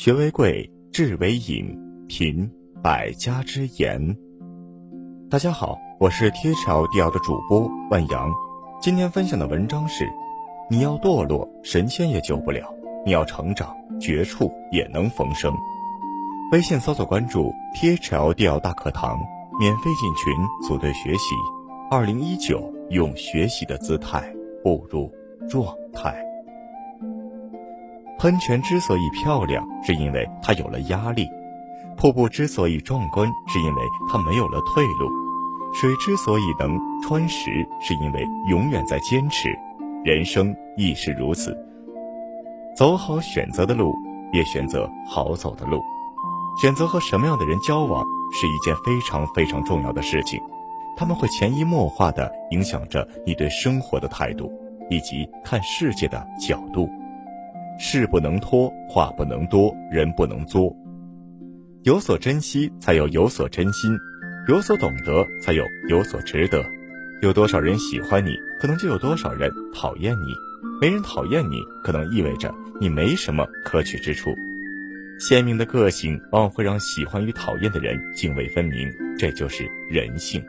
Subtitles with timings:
[0.00, 2.48] 学为贵，智为引，品
[2.80, 4.16] 百家之言。
[5.28, 8.30] 大家好，我是天朝第二的主播万阳。
[8.80, 10.08] 今天分享的文章是：
[10.70, 12.62] 你要堕落，神仙也救不了；
[13.04, 15.52] 你要成长，绝处也能逢生。
[16.52, 19.18] 微信搜索关注“天朝第二大课堂”，
[19.58, 20.32] 免费进群
[20.68, 21.34] 组队学习。
[21.90, 25.12] 二零一九，用学习的姿态步入
[25.50, 26.27] 状态。
[28.18, 31.24] 喷泉之所以漂亮，是因为它有了压力；
[31.96, 35.08] 瀑布之所以壮观，是因为它没有了退路；
[35.72, 39.56] 水之所以能穿石，是因为永远在坚持。
[40.04, 41.56] 人生亦是如此，
[42.76, 43.94] 走好选择的路，
[44.32, 45.80] 也选择好走的路。
[46.60, 50.40] 选择和什么样的人交往，是一件非常非常重要的事情，
[50.96, 54.52] 他们会潜移默化地影响着你对生活的态度，
[54.90, 56.88] 以及看世界的角度。
[57.78, 60.74] 事不能拖，话不能多，人不能作。
[61.84, 63.92] 有所珍惜，才有有所真心；
[64.48, 66.64] 有所懂得，才有有所值得。
[67.22, 70.34] 有多少人喜欢你，可能就有多少人讨厌你。
[70.80, 74.34] 没人讨厌你，可能意味着你没什么可取之处。
[75.20, 80.42] 鲜明的个性往往会让喜欢与讨厌的人泾渭分明，这就是人性。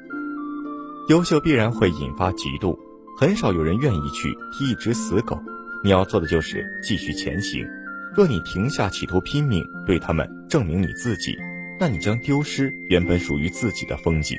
[1.09, 2.77] 优秀必然会引发嫉妒，
[3.19, 5.41] 很少有人愿意去踢一只死狗。
[5.83, 7.67] 你要做的就是继续前行。
[8.15, 11.37] 若你停下企图拼命对他们证明你自己，
[11.79, 14.37] 那你将丢失原本属于自己的风景。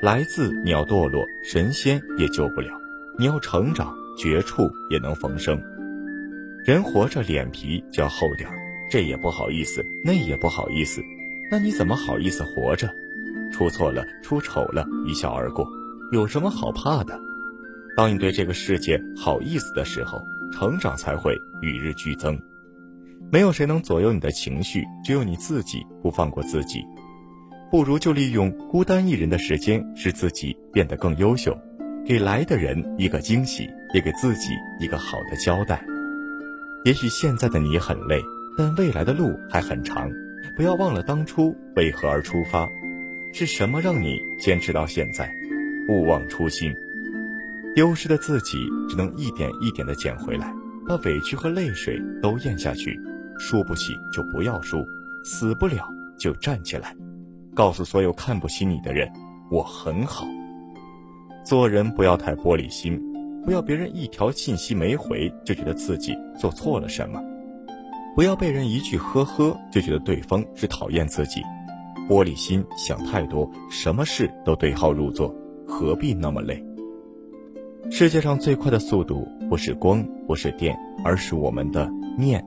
[0.00, 2.70] 来自你要堕落，神仙也救不了；
[3.18, 5.60] 你要成长，绝处也能逢生。
[6.64, 8.56] 人活着脸皮就要厚点儿，
[8.88, 11.02] 这也不好意思，那也不好意思，
[11.50, 12.88] 那你怎么好意思活着？
[13.52, 15.68] 出错了，出丑了，一笑而过，
[16.12, 17.18] 有什么好怕的？
[17.98, 22.40] 当你对这个世界好意思的时候，成长才会与日俱增。
[23.28, 26.84] 没有谁能左右你的情绪，只有你自己不放过自己。
[27.72, 31.58] 不如就利用孤单一人的时间，使自己变得更优秀，
[32.06, 35.84] 给来的人一个惊喜，也给自己一个好的交代。
[36.84, 38.22] 也许现在的你很累，
[38.56, 40.08] 但未来的路还很长。
[40.56, 42.64] 不要忘了当初为何而出发，
[43.34, 45.28] 是什么让你坚持到现在？
[45.88, 46.72] 勿忘初心。
[47.78, 50.52] 丢失的自己，只能一点一点的捡回来，
[50.88, 52.98] 把委屈和泪水都咽下去。
[53.38, 54.84] 输不起就不要输，
[55.22, 56.92] 死不了就站起来，
[57.54, 59.08] 告诉所有看不起你的人，
[59.48, 60.26] 我很好。
[61.44, 63.00] 做人不要太玻璃心，
[63.44, 67.22] 不要别人一条信息没回就觉得自己做错了什么，
[68.16, 71.40] 不要被人一句呵呵就觉得对方是讨厌自己。
[72.08, 75.32] 玻璃心想太多，什么事都对号入座，
[75.64, 76.60] 何必那么累？
[77.90, 82.44] 世界上最快的速度不是光，不是电，而是我们的念。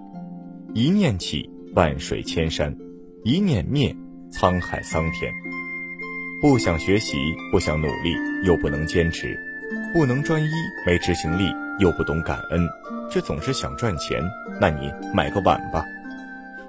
[0.74, 2.72] 一念起，万水千山；
[3.24, 3.94] 一念灭，
[4.32, 5.32] 沧海桑田。
[6.42, 7.18] 不想学习，
[7.52, 8.16] 不想努力，
[8.46, 9.28] 又不能坚持；
[9.94, 10.50] 不能专一，
[10.86, 12.66] 没执行力，又不懂感恩，
[13.10, 14.22] 却总是想赚钱。
[14.60, 15.84] 那你买个碗吧。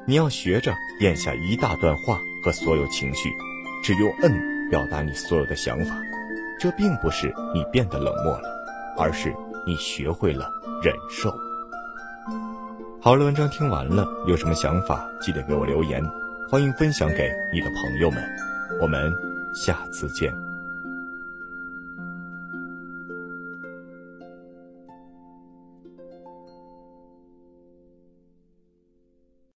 [0.06, 3.30] 你要学着咽下一大段话和所有情绪，
[3.84, 4.32] 只用“嗯”
[4.70, 5.94] 表达你所有的想法。
[6.58, 8.61] 这并不是你变得冷漠了。
[8.96, 9.34] 而是
[9.66, 10.50] 你学会了
[10.82, 11.34] 忍受。
[13.00, 16.02] 好了，文章听完了，有什么想法记得给我留言，
[16.48, 18.22] 欢迎分享给你的朋友们。
[18.80, 19.12] 我们
[19.54, 20.51] 下次见。